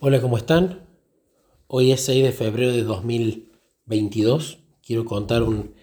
[0.00, 0.86] Hola, ¿cómo están?
[1.66, 4.60] Hoy es 6 de febrero de 2022.
[4.80, 5.74] Quiero contar un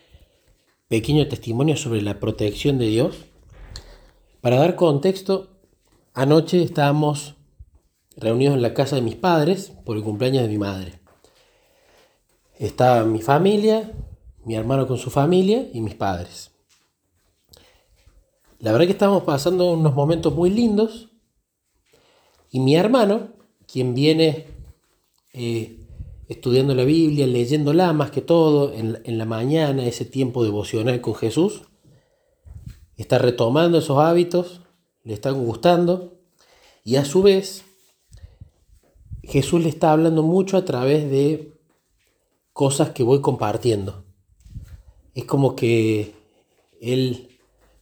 [0.88, 3.26] pequeño testimonio sobre la protección de Dios.
[4.40, 5.60] Para dar contexto,
[6.14, 7.36] anoche estábamos
[8.16, 11.02] reunidos en la casa de mis padres por el cumpleaños de mi madre.
[12.58, 13.92] Estaba mi familia,
[14.46, 16.52] mi hermano con su familia y mis padres.
[18.60, 21.10] La verdad que estábamos pasando unos momentos muy lindos
[22.50, 23.35] y mi hermano,
[23.72, 24.46] quien viene
[25.34, 25.80] eh,
[26.28, 31.16] estudiando la Biblia, leyéndola más que todo en, en la mañana, ese tiempo devocional con
[31.16, 31.64] Jesús,
[32.98, 34.62] está retomando esos hábitos,
[35.04, 36.20] le están gustando
[36.84, 37.66] y a su vez
[39.24, 41.54] Jesús le está hablando mucho a través de
[42.54, 44.06] cosas que voy compartiendo.
[45.14, 46.14] Es como que
[46.80, 47.30] él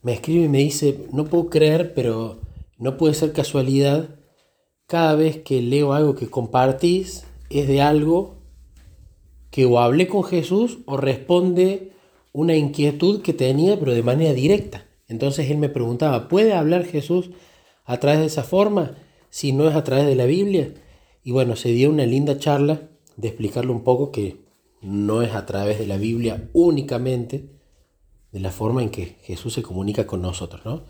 [0.02, 2.40] me escribe y me dice, no puedo creer, pero
[2.78, 4.10] no puede ser casualidad
[4.94, 8.36] cada vez que leo algo que compartís es de algo
[9.50, 11.94] que o hablé con Jesús o responde
[12.32, 14.86] una inquietud que tenía, pero de manera directa.
[15.08, 17.32] Entonces él me preguntaba, ¿puede hablar Jesús
[17.86, 18.96] a través de esa forma
[19.32, 20.76] si no es a través de la Biblia?
[21.24, 22.84] Y bueno, se dio una linda charla
[23.18, 24.44] de explicarle un poco que
[24.84, 27.50] no es a través de la Biblia únicamente
[28.32, 30.84] de la forma en que Jesús se comunica con nosotros, ¿no?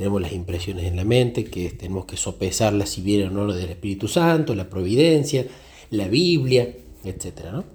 [0.00, 3.68] Tenemos las impresiones en la mente, que tenemos que sopesarlas si viene o no del
[3.68, 5.46] Espíritu Santo, la providencia,
[5.90, 7.66] la Biblia, etc.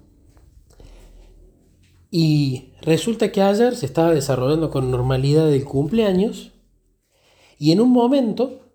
[2.09, 6.52] Y resulta que ayer se estaba desarrollando con normalidad el cumpleaños
[7.59, 8.72] y en un momento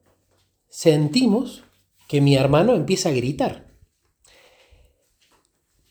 [0.69, 1.65] sentimos
[2.07, 3.67] que mi hermano empieza a gritar.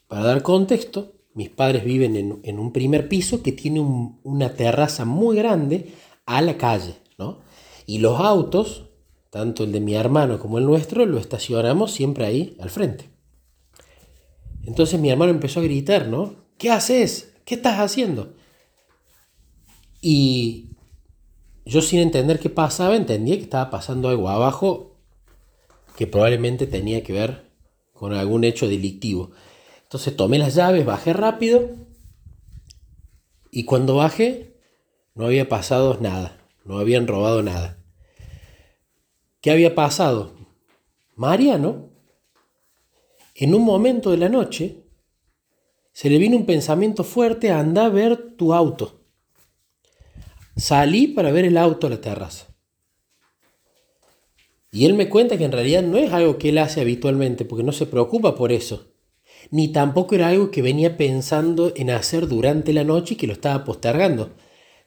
[0.08, 5.36] Para dar contexto, mis padres viven en, un primer piso que tiene una terraza muy
[5.36, 5.94] grande
[6.26, 7.49] a la calle, ¿no?
[7.90, 8.86] Y los autos,
[9.32, 13.10] tanto el de mi hermano como el nuestro, lo estacionamos siempre ahí al frente.
[14.64, 16.36] Entonces mi hermano empezó a gritar, ¿no?
[16.60, 17.34] ¿Qué haces?
[17.46, 18.36] ¿Qué estás haciendo?
[20.02, 20.70] Y
[21.66, 24.96] yo sin entender qué pasaba, entendía que estaba pasando algo abajo
[25.98, 27.50] que probablemente tenía que ver
[27.94, 29.32] con algún hecho delictivo.
[29.82, 31.72] Entonces tomé las llaves, bajé rápido
[33.50, 34.60] y cuando bajé
[35.16, 37.79] no había pasado nada, no habían robado nada.
[39.42, 40.34] ¿Qué había pasado?
[41.16, 41.90] Mariano,
[43.36, 44.84] en un momento de la noche,
[45.94, 49.00] se le vino un pensamiento fuerte, anda a ver tu auto.
[50.58, 52.48] Salí para ver el auto a la terraza.
[54.72, 57.64] Y él me cuenta que en realidad no es algo que él hace habitualmente, porque
[57.64, 58.92] no se preocupa por eso.
[59.52, 63.34] Ni tampoco era algo que venía pensando en hacer durante la noche y que lo
[63.34, 64.36] estaba postergando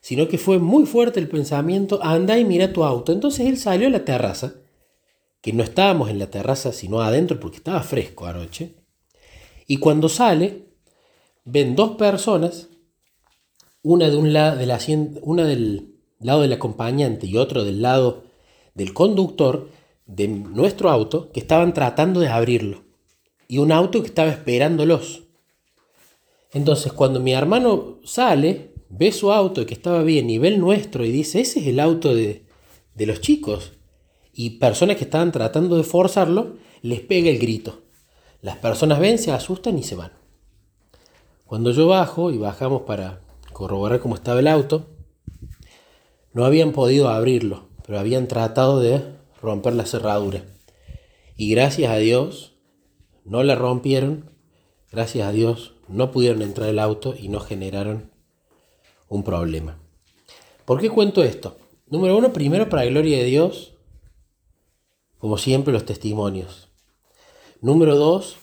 [0.03, 3.13] sino que fue muy fuerte el pensamiento, anda y mira tu auto.
[3.13, 4.55] Entonces él salió a la terraza,
[5.41, 8.75] que no estábamos en la terraza, sino adentro porque estaba fresco anoche,
[9.67, 10.67] y cuando sale,
[11.45, 12.69] ven dos personas,
[13.83, 18.25] una, de un lado, de una del lado del acompañante y otro del lado
[18.75, 19.69] del conductor
[20.07, 22.83] de nuestro auto, que estaban tratando de abrirlo,
[23.47, 25.23] y un auto que estaba esperándolos.
[26.53, 31.41] Entonces cuando mi hermano sale, ve su auto que estaba bien, nivel nuestro, y dice,
[31.41, 32.45] ese es el auto de,
[32.95, 33.73] de los chicos.
[34.35, 37.81] Y personas que estaban tratando de forzarlo, les pega el grito.
[38.43, 40.13] Las personas ven, se asustan y se van.
[41.47, 43.21] Cuando yo bajo y bajamos para
[43.53, 44.87] corroborar cómo estaba el auto,
[46.35, 49.03] no habían podido abrirlo, pero habían tratado de
[49.41, 50.45] romper la cerradura.
[51.35, 52.57] Y gracias a Dios
[53.25, 54.31] no la rompieron,
[54.91, 58.12] gracias a Dios no pudieron entrar el auto y no generaron
[59.13, 59.79] un problema.
[60.65, 61.57] ¿Por qué cuento esto?
[61.87, 63.75] Número uno, primero para la gloria de Dios,
[65.19, 66.69] como siempre los testimonios.
[67.61, 68.37] Número dos,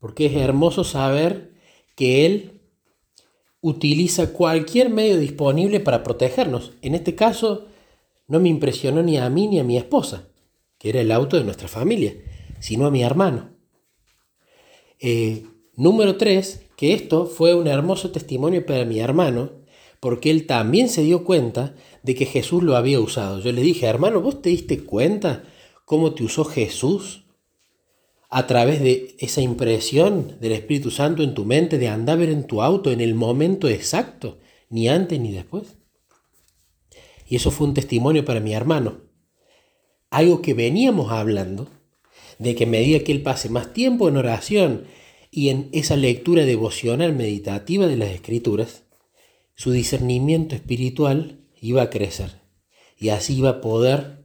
[0.00, 1.52] porque es hermoso saber
[1.94, 2.60] que Él
[3.60, 6.72] utiliza cualquier medio disponible para protegernos.
[6.82, 7.66] En este caso,
[8.28, 10.28] no me impresionó ni a mí ni a mi esposa,
[10.78, 12.14] que era el auto de nuestra familia,
[12.60, 13.50] sino a mi hermano.
[14.98, 19.50] Eh, número tres, que esto fue un hermoso testimonio para mi hermano,
[20.00, 23.40] porque él también se dio cuenta de que Jesús lo había usado.
[23.40, 25.44] Yo le dije, hermano, ¿vos te diste cuenta
[25.84, 27.24] cómo te usó Jesús
[28.28, 32.62] a través de esa impresión del Espíritu Santo en tu mente de andar en tu
[32.62, 34.38] auto en el momento exacto,
[34.68, 35.76] ni antes ni después?
[37.26, 39.00] Y eso fue un testimonio para mi hermano.
[40.10, 41.68] Algo que veníamos hablando,
[42.38, 44.84] de que a medida que él pase más tiempo en oración
[45.30, 48.85] y en esa lectura devocional meditativa de las Escrituras,
[49.56, 52.40] su discernimiento espiritual iba a crecer
[52.96, 54.24] y así iba a poder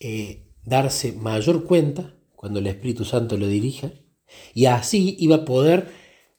[0.00, 3.90] eh, darse mayor cuenta cuando el Espíritu Santo lo dirija,
[4.54, 5.92] y así iba a poder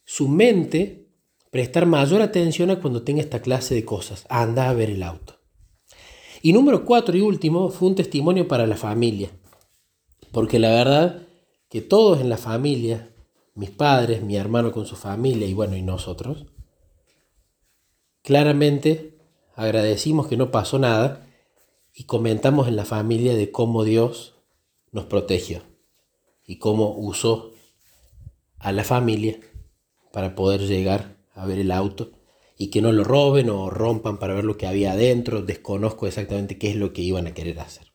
[0.03, 1.09] su mente
[1.51, 4.25] prestar mayor atención a cuando tenga esta clase de cosas.
[4.30, 5.36] Anda a ver el auto.
[6.42, 9.30] Y número cuatro y último fue un testimonio para la familia.
[10.31, 11.27] Porque la verdad
[11.69, 13.13] que todos en la familia,
[13.54, 16.47] mis padres, mi hermano con su familia y bueno, y nosotros,
[18.31, 19.18] claramente
[19.57, 21.28] agradecimos que no pasó nada
[21.94, 24.36] y comentamos en la familia de cómo Dios
[24.94, 25.63] nos protegió
[26.48, 27.51] y cómo usó
[28.57, 29.38] a la familia
[30.13, 32.12] para poder llegar a ver el auto
[32.57, 35.42] y que no lo roben o rompan para ver lo que había adentro.
[35.42, 37.91] Desconozco exactamente qué es lo que iban a querer hacer.